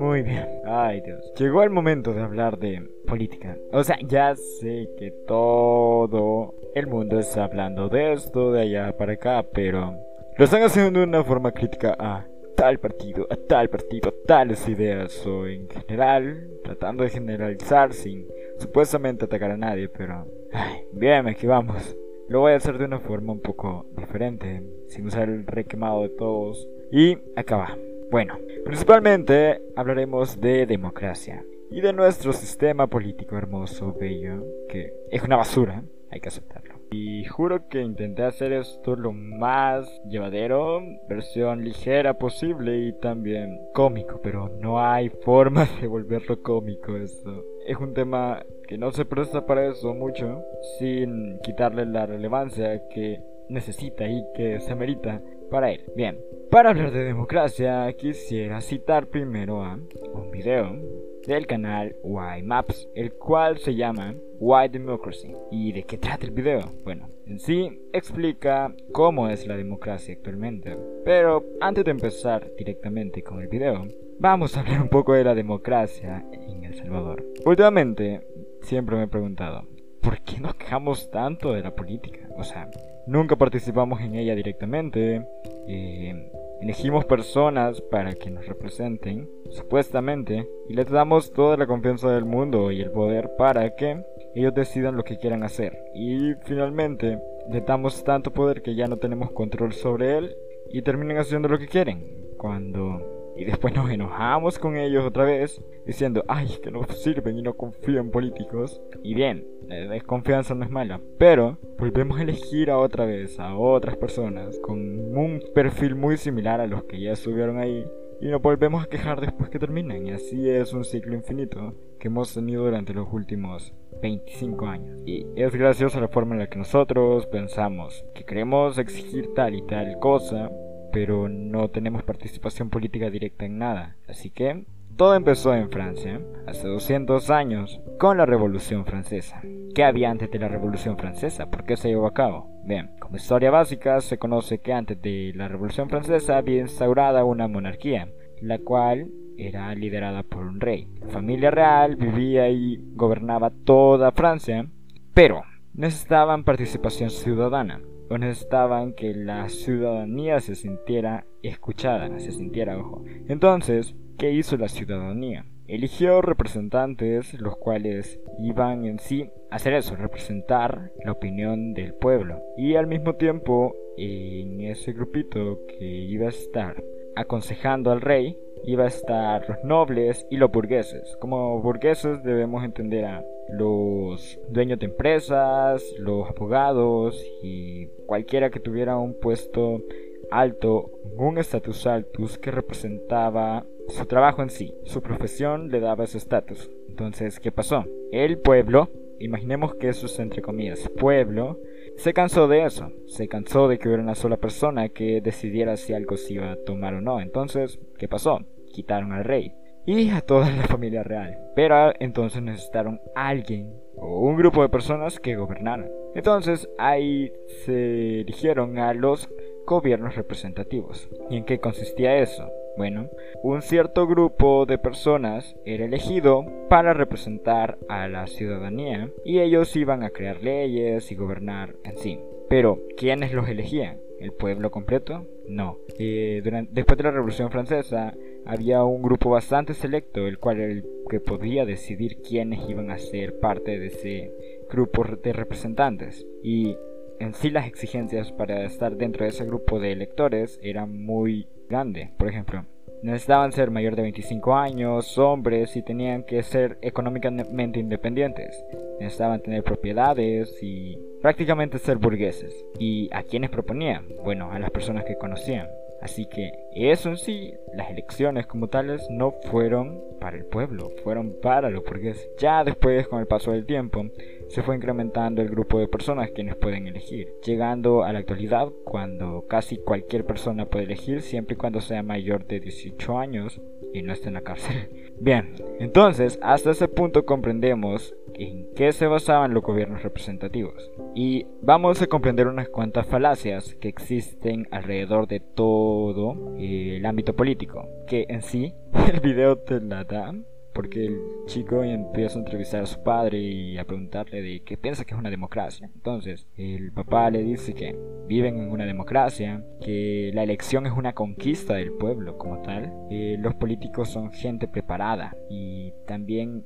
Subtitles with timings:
[0.00, 0.48] Muy bien.
[0.64, 1.30] Ay, Dios.
[1.36, 3.58] Llegó el momento de hablar de política.
[3.70, 9.12] O sea, ya sé que todo el mundo está hablando de esto, de allá para
[9.12, 9.94] acá, pero
[10.38, 12.26] lo están haciendo de una forma crítica a
[12.56, 18.26] tal partido, a tal partido, a tales ideas, o en general, tratando de generalizar sin
[18.58, 20.26] supuestamente atacar a nadie, pero...
[20.50, 21.94] Ay, bien, aquí vamos.
[22.26, 26.08] Lo voy a hacer de una forma un poco diferente, sin usar el requemado de
[26.08, 26.66] todos.
[26.90, 27.89] Y acá va.
[28.10, 35.36] Bueno, principalmente hablaremos de democracia y de nuestro sistema político hermoso, bello, que es una
[35.36, 36.74] basura, hay que aceptarlo.
[36.90, 44.20] Y juro que intenté hacer esto lo más llevadero, versión ligera posible y también cómico,
[44.20, 47.44] pero no hay forma de volverlo cómico esto.
[47.64, 50.42] Es un tema que no se presta para eso mucho,
[50.80, 55.84] sin quitarle la relevancia que necesita y que se merita para él.
[55.94, 56.18] Bien,
[56.50, 59.78] para hablar de democracia quisiera citar primero a
[60.12, 60.76] un video
[61.24, 65.32] del canal Why Maps, el cual se llama Why Democracy.
[65.52, 66.60] ¿Y de qué trata el video?
[66.82, 70.76] Bueno, en sí explica cómo es la democracia actualmente.
[71.04, 73.86] Pero antes de empezar directamente con el video,
[74.18, 77.24] vamos a hablar un poco de la democracia en El Salvador.
[77.44, 78.26] Últimamente
[78.62, 79.68] siempre me he preguntado,
[80.00, 82.28] ¿por qué nos quejamos tanto de la política?
[82.36, 82.68] O sea,
[83.06, 85.24] nunca participamos en ella directamente.
[85.68, 86.30] Eh,
[86.60, 92.70] elegimos personas para que nos representen, supuestamente, y les damos toda la confianza del mundo
[92.70, 95.76] y el poder para que ellos decidan lo que quieran hacer.
[95.94, 97.18] Y finalmente,
[97.50, 100.36] les damos tanto poder que ya no tenemos control sobre él
[100.70, 102.30] y terminan haciendo lo que quieren.
[102.36, 107.42] Cuando y después nos enojamos con ellos otra vez, diciendo, ay, que no sirven y
[107.42, 108.80] no confío en políticos.
[109.02, 113.56] Y bien, la desconfianza no es mala, pero volvemos a elegir a otra vez a
[113.56, 114.78] otras personas con
[115.16, 117.84] un perfil muy similar a los que ya estuvieron ahí.
[118.20, 120.06] Y nos volvemos a quejar después que terminan.
[120.06, 125.00] Y así es un ciclo infinito que hemos tenido durante los últimos 25 años.
[125.06, 129.62] Y es graciosa la forma en la que nosotros pensamos que queremos exigir tal y
[129.62, 130.50] tal cosa
[130.92, 133.96] pero no tenemos participación política directa en nada.
[134.08, 134.64] Así que
[134.96, 139.40] todo empezó en Francia, hace 200 años, con la Revolución Francesa.
[139.74, 141.50] ¿Qué había antes de la Revolución Francesa?
[141.50, 142.50] ¿Por qué se llevó a cabo?
[142.66, 147.48] Bien, como historia básica se conoce que antes de la Revolución Francesa había instaurada una
[147.48, 148.08] monarquía,
[148.42, 150.86] la cual era liderada por un rey.
[151.00, 154.68] La familia real vivía y gobernaba toda Francia,
[155.14, 157.80] pero necesitaban participación ciudadana
[158.18, 163.04] necesitaban que la ciudadanía se sintiera escuchada, se sintiera ojo.
[163.28, 165.46] Entonces, ¿qué hizo la ciudadanía?
[165.68, 172.42] Eligió representantes los cuales iban en sí a hacer eso, representar la opinión del pueblo.
[172.56, 176.82] Y al mismo tiempo, en ese grupito que iba a estar
[177.14, 181.16] aconsejando al rey, iba a estar los nobles y los burgueses.
[181.20, 188.96] Como burgueses debemos entender a los dueños de empresas, los abogados y cualquiera que tuviera
[188.98, 189.82] un puesto
[190.30, 196.18] alto, un estatus altus que representaba su trabajo en sí, su profesión le daba ese
[196.18, 196.70] estatus.
[196.88, 197.84] Entonces, ¿qué pasó?
[198.12, 201.58] El pueblo, imaginemos que eso es entre comillas, pueblo,
[201.96, 205.92] se cansó de eso, se cansó de que hubiera una sola persona que decidiera si
[205.92, 207.20] algo se iba a tomar o no.
[207.20, 208.40] Entonces, ¿qué pasó?
[208.72, 209.52] Quitaron al rey
[209.86, 211.38] y a toda la familia real.
[211.54, 215.90] Pero entonces necesitaron alguien o un grupo de personas que gobernaran.
[216.14, 217.32] Entonces ahí
[217.64, 219.28] se eligieron a los
[219.66, 221.08] gobiernos representativos.
[221.28, 222.50] ¿Y en qué consistía eso?
[222.76, 223.08] Bueno,
[223.42, 230.02] un cierto grupo de personas era elegido para representar a la ciudadanía y ellos iban
[230.02, 232.20] a crear leyes y gobernar en sí.
[232.48, 233.98] Pero, ¿quiénes los elegían?
[234.18, 235.26] ¿El pueblo completo?
[235.48, 235.78] No.
[235.98, 238.14] Eh, después de la Revolución Francesa
[238.46, 243.38] había un grupo bastante selecto, el cual el que podía decidir quiénes iban a ser
[243.40, 244.32] parte de ese
[244.70, 246.26] grupo de representantes.
[246.42, 246.76] Y
[247.18, 252.10] en sí las exigencias para estar dentro de ese grupo de electores eran muy grandes.
[252.12, 252.64] Por ejemplo,
[253.02, 258.64] necesitaban ser mayor de 25 años, hombres y tenían que ser económicamente independientes.
[258.98, 262.54] Necesitaban tener propiedades y prácticamente ser burgueses.
[262.78, 264.06] ¿Y a quiénes proponían?
[264.24, 265.68] Bueno, a las personas que conocían.
[266.00, 271.36] Así que eso en sí, las elecciones como tales no fueron para el pueblo, fueron
[271.40, 272.30] para los burgueses.
[272.38, 274.06] Ya después, con el paso del tiempo,
[274.48, 279.46] se fue incrementando el grupo de personas quienes pueden elegir, llegando a la actualidad cuando
[279.48, 283.60] casi cualquier persona puede elegir siempre y cuando sea mayor de 18 años
[283.92, 284.88] y no esté en la cárcel.
[285.20, 290.90] Bien, entonces hasta ese punto comprendemos en qué se basaban los gobiernos representativos.
[291.14, 297.86] Y vamos a comprender unas cuantas falacias que existen alrededor de todo el ámbito político,
[298.06, 298.74] que en sí
[299.12, 300.34] el video te la da
[300.72, 305.04] porque el chico empieza a entrevistar a su padre y a preguntarle de qué piensa
[305.04, 305.90] que es una democracia.
[305.94, 311.12] Entonces, el papá le dice que viven en una democracia, que la elección es una
[311.12, 316.64] conquista del pueblo como tal, eh, los políticos son gente preparada y también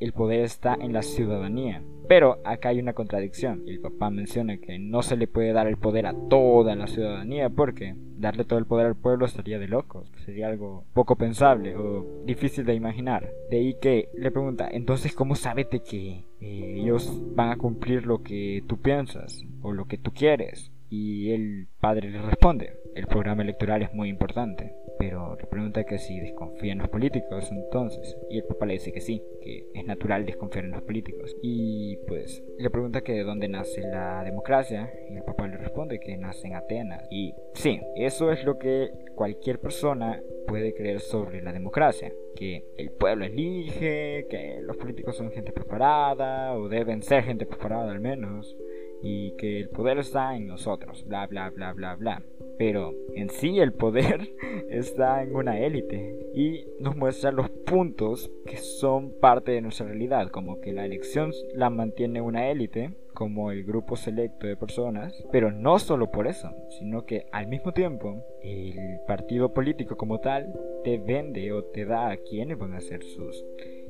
[0.00, 1.82] el poder está en la ciudadanía.
[2.08, 3.64] Pero acá hay una contradicción.
[3.66, 7.50] El papá menciona que no se le puede dar el poder a toda la ciudadanía
[7.50, 10.10] porque darle todo el poder al pueblo sería de locos.
[10.24, 13.28] Sería algo poco pensable o difícil de imaginar.
[13.50, 18.06] De ahí que le pregunta, entonces ¿cómo sabes de que eh, ellos van a cumplir
[18.06, 20.70] lo que tú piensas o lo que tú quieres?
[20.88, 24.72] Y el padre le responde, el programa electoral es muy importante.
[24.98, 28.16] Pero le pregunta que si desconfía en los políticos entonces.
[28.30, 31.36] Y el papá le dice que sí, que es natural desconfiar en los políticos.
[31.42, 34.92] Y pues le pregunta que de dónde nace la democracia.
[35.10, 37.06] Y el papá le responde que nace en Atenas.
[37.10, 42.12] Y sí, eso es lo que cualquier persona puede creer sobre la democracia.
[42.34, 47.90] Que el pueblo elige, que los políticos son gente preparada, o deben ser gente preparada
[47.90, 48.56] al menos
[49.02, 52.22] y que el poder está en nosotros, bla, bla, bla, bla, bla.
[52.58, 54.34] Pero en sí el poder
[54.70, 60.28] está en una élite y nos muestra los puntos que son parte de nuestra realidad,
[60.30, 65.50] como que la elección la mantiene una élite, como el grupo selecto de personas, pero
[65.50, 70.52] no solo por eso, sino que al mismo tiempo el partido político como tal
[70.84, 73.42] te vende o te da a quienes van a ser sus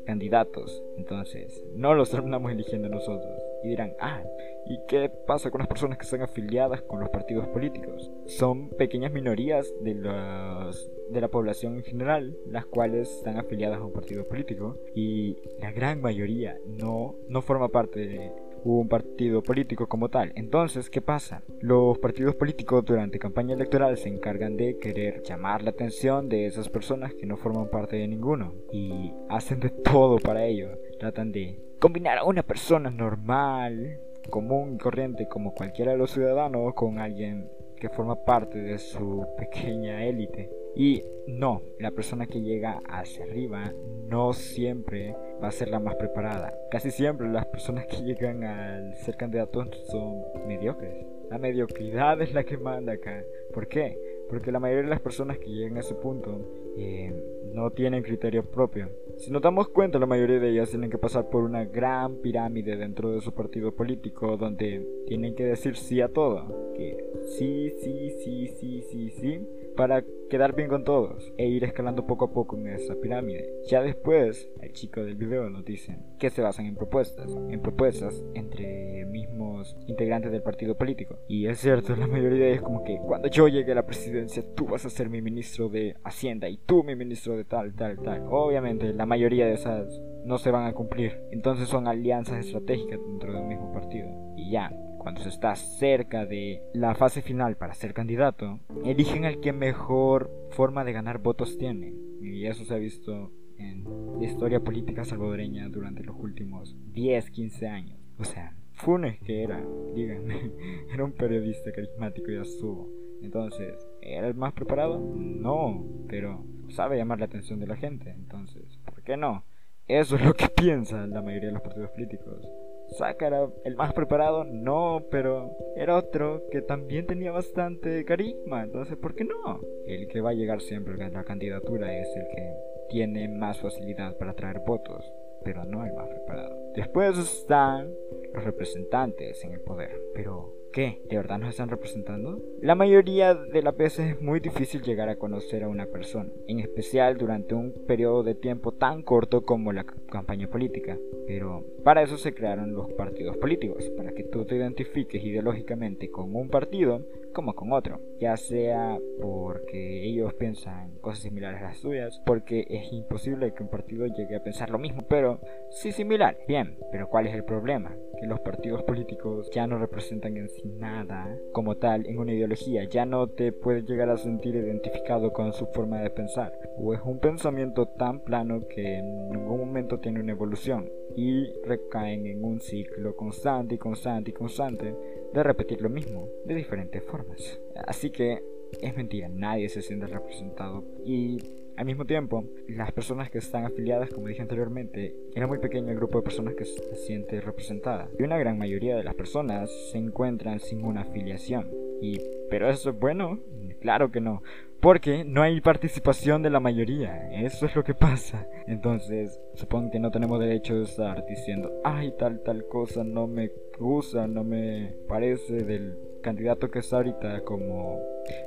[0.07, 0.83] candidatos.
[0.97, 3.43] Entonces, no los terminamos eligiendo nosotros.
[3.63, 4.23] Y dirán, ah,
[4.67, 8.11] ¿y qué pasa con las personas que están afiliadas con los partidos políticos?
[8.27, 13.85] Son pequeñas minorías de, los, de la población en general, las cuales están afiliadas a
[13.85, 14.79] un partido político.
[14.95, 18.33] Y la gran mayoría no, no forma parte de
[18.67, 20.33] un partido político como tal.
[20.35, 21.43] Entonces, ¿qué pasa?
[21.61, 26.69] Los partidos políticos durante campaña electoral se encargan de querer llamar la atención de esas
[26.69, 30.71] personas que no forman parte de ninguno y hacen de todo para ello.
[30.99, 34.01] Tratan de combinar a una persona normal,
[34.31, 39.27] común y corriente como cualquiera de los ciudadanos con alguien que forma parte de su
[39.37, 40.51] pequeña élite.
[40.75, 43.73] Y no, la persona que llega hacia arriba
[44.09, 46.55] no siempre va a ser la más preparada.
[46.71, 51.07] Casi siempre las personas que llegan al ser candidatos son mediocres.
[51.31, 53.25] La mediocridad es la que manda acá.
[53.53, 53.99] ¿Por qué?
[54.29, 56.47] Porque la mayoría de las personas que llegan a ese punto
[56.77, 57.13] eh,
[57.57, 58.91] no tienen criterio propio.
[59.17, 62.77] Si nos damos cuenta, la mayoría de ellas tienen que pasar por una gran pirámide
[62.77, 66.73] dentro de su partido político donde tienen que decir sí a todo.
[66.75, 66.99] Que
[67.39, 72.27] sí, sí, sí, sí, sí, sí para quedar bien con todos e ir escalando poco
[72.27, 73.49] a poco en esa pirámide.
[73.69, 78.25] Ya después, el chico del video nos dice que se basan en propuestas, en propuestas
[78.35, 81.19] entre mismos integrantes del partido político.
[81.29, 84.67] Y es cierto, la mayoría es como que cuando yo llegue a la presidencia, tú
[84.67, 88.25] vas a ser mi ministro de Hacienda y tú mi ministro de tal, tal, tal.
[88.31, 91.21] Obviamente, la mayoría de esas no se van a cumplir.
[91.31, 94.09] Entonces son alianzas estratégicas dentro del mismo partido.
[94.37, 94.73] Y ya,
[95.07, 100.33] cuando se está cerca de la fase final para ser candidato, eligen al que mejor
[100.51, 101.95] forma de ganar votos tiene.
[102.21, 103.85] Y eso se ha visto en
[104.19, 108.01] la historia política salvadoreña durante los últimos 10, 15 años.
[108.19, 109.65] O sea, Funes que era,
[109.95, 110.51] díganme,
[110.93, 112.91] era un periodista carismático y estuvo.
[113.23, 114.99] Entonces, ¿era el más preparado?
[114.99, 118.11] No, pero sabe llamar la atención de la gente.
[118.11, 119.45] Entonces, ¿por qué no?
[119.87, 122.45] Eso es lo que piensan la mayoría de los partidos políticos.
[122.89, 128.97] Saka era el más preparado, no, pero era otro que también tenía bastante carisma, entonces
[128.97, 129.61] ¿por qué no?
[129.87, 132.55] El que va a llegar siempre a la candidatura es el que
[132.89, 135.05] tiene más facilidad para traer votos,
[135.45, 136.57] pero no el más preparado.
[136.75, 137.93] Después están
[138.33, 141.01] los representantes en el poder, pero ¿Qué?
[141.09, 142.39] ¿De verdad nos están representando?
[142.61, 146.61] La mayoría de las veces es muy difícil llegar a conocer a una persona, en
[146.61, 150.99] especial durante un periodo de tiempo tan corto como la campaña política.
[151.27, 156.37] Pero para eso se crearon los partidos políticos, para que tú te identifiques ideológicamente con
[156.37, 157.07] un partido
[157.37, 162.91] como con otro, ya sea porque ellos piensan cosas similares a las tuyas, porque es
[162.95, 165.39] imposible que un partido llegue a pensar lo mismo, pero
[165.69, 166.39] sí similar.
[166.49, 167.95] Bien, pero ¿cuál es el problema?
[168.19, 172.85] Que los partidos políticos ya no representan en sí nada como tal en una ideología,
[172.85, 177.01] ya no te puedes llegar a sentir identificado con su forma de pensar, o es
[177.05, 182.61] un pensamiento tan plano que en ningún momento tiene una evolución y recaen en un
[182.61, 184.95] ciclo constante y constante y constante
[185.33, 187.61] de repetir lo mismo de diferentes formas.
[187.87, 188.43] Así que
[188.81, 191.39] es mentira, nadie se siente representado y
[191.77, 195.97] al mismo tiempo, las personas que están afiliadas, como dije anteriormente, era muy pequeño el
[195.97, 198.09] grupo de personas que se siente representada.
[198.19, 201.71] Y una gran mayoría de las personas se encuentran sin una afiliación.
[202.01, 202.19] Y,
[202.49, 203.41] ¿Pero eso es bueno?
[203.81, 204.43] Claro que no.
[204.87, 207.29] Porque no hay participación de la mayoría.
[207.33, 208.47] Eso es lo que pasa.
[208.69, 213.51] Entonces, supongo que no tenemos derecho a estar diciendo, ay, tal, tal cosa no me
[213.81, 217.99] gusta, no me parece del candidato que está ahorita como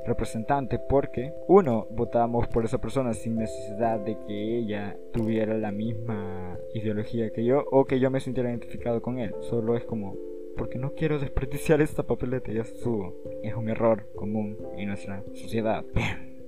[0.06, 6.56] representante porque uno votamos por esa persona sin necesidad de que ella tuviera la misma
[6.72, 9.34] ideología que yo o que yo me sintiera identificado con él.
[9.40, 10.16] Solo es como
[10.56, 15.84] porque no quiero desperdiciar esta papeleta ya subo es un error común en nuestra sociedad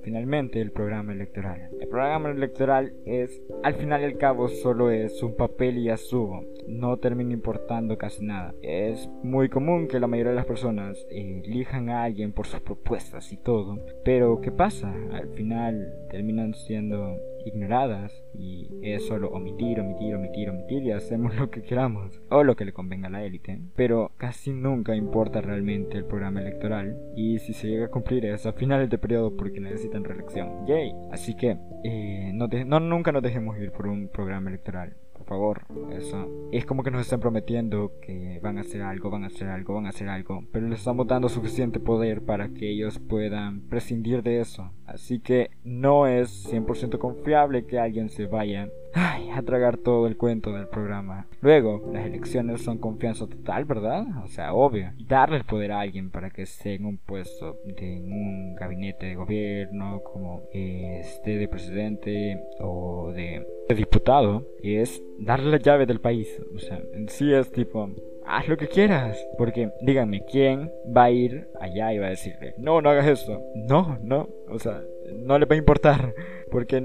[0.02, 1.71] Finalmente, el programa electoral.
[1.80, 5.97] El programa electoral es, al final y al cabo, solo es un papel y ya
[5.97, 6.44] subo.
[6.66, 8.54] No termina importando casi nada.
[8.62, 13.32] Es muy común que la mayoría de las personas elijan a alguien por sus propuestas
[13.32, 13.78] y todo.
[14.04, 14.92] Pero, ¿qué pasa?
[15.12, 21.50] Al final terminan siendo ignoradas y es solo omitir, omitir, omitir, omitir y hacemos lo
[21.50, 23.61] que queramos o lo que le convenga a la élite.
[23.76, 28.46] Pero casi nunca importa realmente el programa electoral y si se llega a cumplir es
[28.46, 30.66] a finales de periodo porque necesitan reelección.
[30.66, 30.92] Yay.
[31.11, 34.96] Así que eh, no, no, nunca nos dejemos ir por un programa electoral
[35.32, 35.62] favor,
[35.92, 36.28] eso.
[36.52, 39.74] Es como que nos están prometiendo que van a hacer algo, van a hacer algo,
[39.74, 44.22] van a hacer algo, pero les estamos dando suficiente poder para que ellos puedan prescindir
[44.22, 44.70] de eso.
[44.86, 50.16] Así que no es 100% confiable que alguien se vaya Ay, a tragar todo el
[50.16, 51.26] cuento del programa.
[51.40, 54.04] Luego, las elecciones son confianza total, ¿verdad?
[54.22, 54.92] O sea, obvio.
[55.06, 59.14] Darle el poder a alguien para que esté en un puesto, de, un gabinete de
[59.14, 66.28] gobierno, como esté de presidente o de, de diputado, es darle la llave del país.
[66.54, 67.88] O sea, en sí es tipo,
[68.26, 69.18] haz lo que quieras.
[69.38, 73.40] Porque díganme, ¿quién va a ir allá y va a decirle, no, no hagas esto?
[73.54, 74.82] No, no, o sea,
[75.14, 76.14] no le va a importar.
[76.50, 76.82] Porque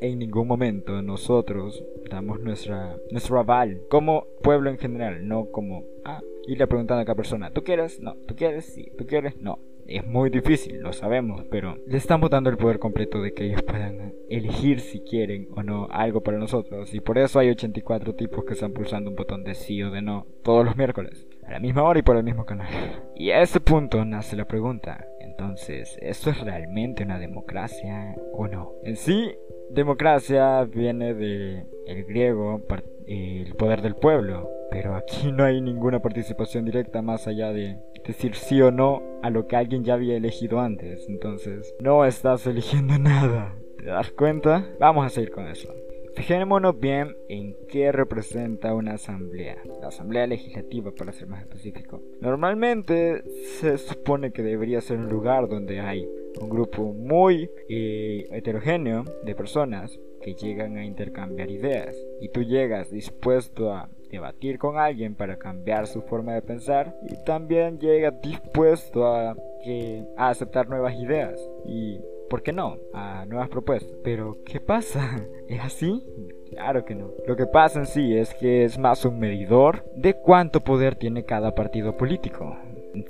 [0.00, 6.20] en ningún momento nosotros damos nuestra, nuestro aval como pueblo en general, no como, ah,
[6.46, 8.00] irle preguntando a cada persona, ¿tú quieres?
[8.00, 8.64] No, ¿tú quieres?
[8.66, 9.36] Sí, ¿tú quieres?
[9.40, 9.58] No.
[9.86, 13.62] Es muy difícil, lo sabemos, pero le estamos dando el poder completo de que ellos
[13.64, 16.94] puedan elegir si quieren o no algo para nosotros.
[16.94, 20.00] Y por eso hay 84 tipos que están pulsando un botón de sí o de
[20.00, 22.68] no todos los miércoles, a la misma hora y por el mismo canal.
[23.16, 28.72] Y a ese punto nace la pregunta, entonces, ¿esto es realmente una democracia o no?
[28.84, 29.34] En sí,
[29.70, 32.62] democracia viene de el griego,
[33.06, 38.34] el poder del pueblo, pero aquí no hay ninguna participación directa más allá de decir
[38.34, 41.06] sí o no a lo que alguien ya había elegido antes.
[41.08, 43.54] Entonces, no estás eligiendo nada.
[43.78, 44.66] ¿Te das cuenta?
[44.78, 45.74] Vamos a seguir con eso.
[46.14, 52.02] Fijémonos bien en qué representa una asamblea, la asamblea legislativa para ser más específico.
[52.20, 53.22] Normalmente
[53.60, 56.08] se supone que debería ser un lugar donde hay
[56.40, 62.90] un grupo muy eh, heterogéneo de personas que llegan a intercambiar ideas y tú llegas
[62.90, 69.06] dispuesto a debatir con alguien para cambiar su forma de pensar y también llegas dispuesto
[69.06, 69.36] a,
[70.16, 72.78] a aceptar nuevas ideas y ¿por qué no?
[72.94, 73.92] A nuevas propuestas.
[74.02, 75.20] Pero, ¿qué pasa?
[75.48, 76.02] ¿Es así?
[76.48, 77.10] Claro que no.
[77.26, 81.24] Lo que pasa en sí es que es más un medidor de cuánto poder tiene
[81.24, 82.56] cada partido político.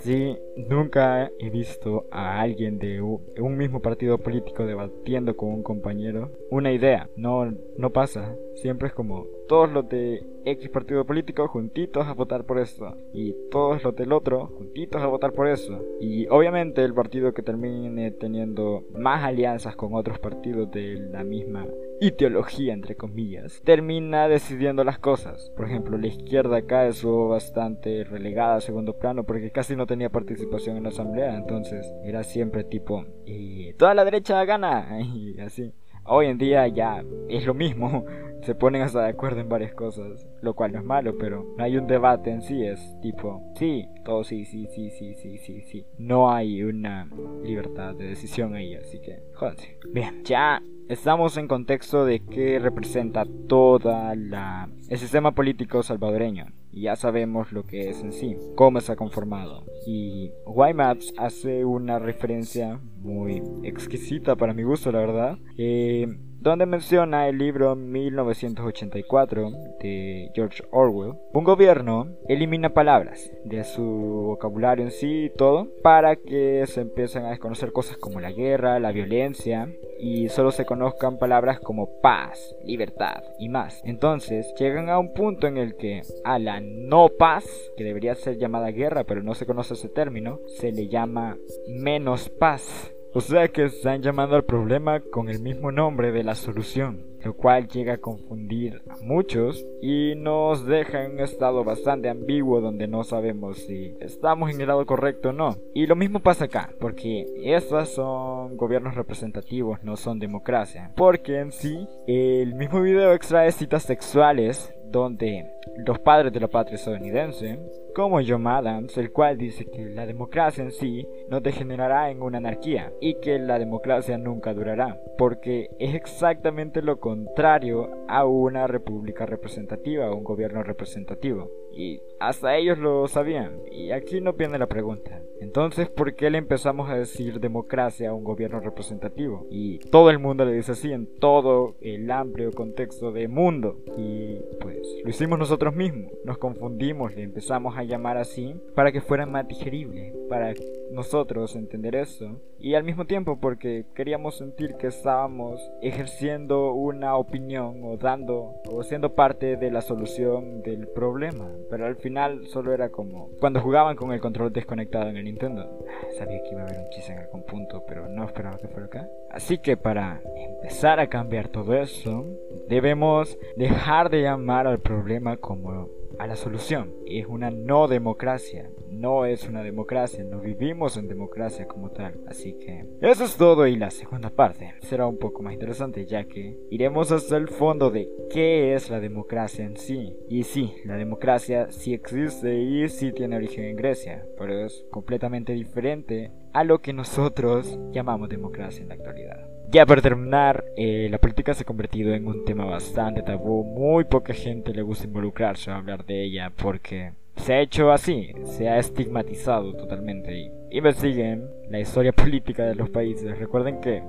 [0.01, 6.31] Sí, nunca he visto a alguien de un mismo partido político debatiendo con un compañero
[6.51, 7.09] una idea.
[7.17, 8.35] No, no pasa.
[8.57, 12.97] Siempre es como todos los de X partido político juntitos a votar por esto.
[13.13, 15.83] Y todos los del otro juntitos a votar por eso.
[16.01, 21.67] Y obviamente el partido que termine teniendo más alianzas con otros partidos de la misma
[22.01, 25.53] ideología, entre comillas, termina decidiendo las cosas.
[25.57, 30.11] Por ejemplo, la izquierda acá estuvo bastante relegada a segundo plano porque casi no tenía
[30.11, 31.37] participación en la asamblea.
[31.37, 34.99] Entonces era siempre tipo, y toda la derecha gana.
[35.21, 35.73] Y así.
[36.05, 38.07] Hoy en día ya es lo mismo,
[38.43, 41.63] se ponen hasta de acuerdo en varias cosas, lo cual no es malo, pero no
[41.63, 45.61] hay un debate en sí, es tipo, sí, todo sí, sí, sí, sí, sí, sí,
[45.61, 45.87] sí.
[45.99, 47.09] No hay una
[47.45, 49.79] libertad de decisión ahí, así que, jódense.
[49.93, 56.83] Bien, ya estamos en contexto de qué representa toda la el sistema político salvadoreño y
[56.83, 59.65] ya sabemos lo que es en sí, cómo está conformado.
[59.87, 60.31] Y
[60.75, 65.39] Maps hace una referencia muy exquisita para mi gusto, la verdad.
[65.57, 66.07] Eh,
[66.41, 71.15] donde menciona el libro 1984 de George Orwell.
[71.35, 77.27] Un gobierno elimina palabras de su vocabulario en sí y todo para que se empiecen
[77.27, 79.69] a desconocer cosas como la guerra, la violencia
[79.99, 83.83] y solo se conozcan palabras como paz, libertad y más.
[83.85, 87.45] Entonces llegan a un punto en el que a la no paz,
[87.77, 91.37] que debería ser llamada guerra pero no se conoce ese término, se le llama
[91.69, 96.37] menos paz O sea que están llamando al problema con el mismo nombre de la
[96.37, 102.09] solución, lo cual llega a confundir a muchos y nos deja en un estado bastante
[102.09, 105.57] ambiguo donde no sabemos si estamos en el lado correcto o no.
[105.75, 110.93] Y lo mismo pasa acá, porque estos son gobiernos representativos, no son democracia.
[110.97, 116.77] Porque en sí, el mismo video extrae citas sexuales donde los padres de la patria
[116.77, 117.59] estadounidense,
[117.95, 122.39] como John Adams, el cual dice que la democracia en sí no degenerará en una
[122.39, 129.27] anarquía y que la democracia nunca durará, porque es exactamente lo contrario a una república
[129.27, 131.51] representativa o un gobierno representativo.
[131.81, 133.57] Y hasta ellos lo sabían.
[133.73, 135.23] Y aquí no viene la pregunta.
[135.41, 139.47] Entonces, ¿por qué le empezamos a decir democracia a un gobierno representativo?
[139.51, 143.79] Y todo el mundo le dice así en todo el amplio contexto de mundo.
[143.97, 146.13] Y pues lo hicimos nosotros mismos.
[146.27, 150.53] Nos confundimos, le empezamos a llamar así para que fuera más digerible, para
[150.93, 152.43] nosotros entender eso.
[152.61, 158.83] Y al mismo tiempo porque queríamos sentir que estábamos ejerciendo una opinión o dando o
[158.83, 161.49] siendo parte de la solución del problema.
[161.71, 165.87] Pero al final solo era como cuando jugaban con el control desconectado en el Nintendo.
[166.19, 168.87] Sabía que iba a haber un chiste en algún punto, pero no esperaba que fuera
[168.87, 169.09] acá.
[169.31, 172.27] Así que para empezar a cambiar todo eso,
[172.69, 175.89] debemos dejar de llamar al problema como
[176.21, 176.93] a la solución.
[177.07, 178.71] Es una no democracia.
[178.91, 180.23] No es una democracia.
[180.23, 182.21] No vivimos en democracia como tal.
[182.27, 186.25] Así que eso es todo y la segunda parte será un poco más interesante ya
[186.25, 190.15] que iremos hasta el fondo de qué es la democracia en sí.
[190.29, 194.27] Y sí, la democracia sí existe y sí tiene origen en Grecia.
[194.39, 199.60] Pero es completamente diferente a lo que nosotros llamamos democracia en la actualidad.
[199.73, 203.63] Ya para terminar, eh, la política se ha convertido en un tema bastante tabú.
[203.63, 208.33] Muy poca gente le gusta involucrarse o hablar de ella porque se ha hecho así,
[208.43, 210.37] se ha estigmatizado totalmente.
[210.37, 213.39] Y investiguen la historia política de los países.
[213.39, 214.03] Recuerden que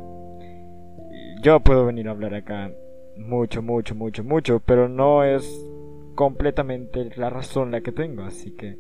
[1.43, 2.71] yo puedo venir a hablar acá
[3.15, 5.45] mucho, mucho, mucho, mucho, pero no es
[6.15, 8.77] completamente la razón la que tengo, así que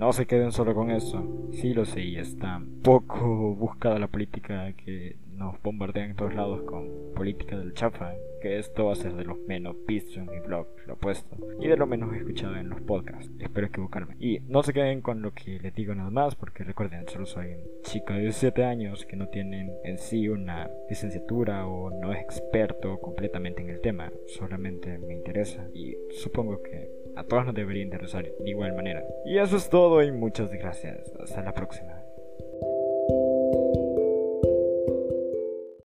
[0.00, 1.22] no se queden solo con eso.
[1.52, 6.62] Sí lo sé, y está poco buscada la política que nos bombardean en todos lados
[6.62, 10.40] con política del chafa, que esto va a ser de los menos vistos en mi
[10.40, 13.30] blog, lo opuesto, y de lo menos escuchado en los podcasts.
[13.38, 14.16] Espero equivocarme.
[14.18, 17.52] Y no se queden con lo que les digo nada más, porque recuerden, solo soy
[17.52, 22.98] un de 17 años que no tiene en sí una licenciatura o no es experto
[23.00, 28.24] completamente en el tema, solamente me interesa y supongo que a todos nos debería interesar
[28.24, 29.02] de igual manera.
[29.26, 31.12] Y eso es todo y muchas gracias.
[31.22, 31.99] Hasta la próxima.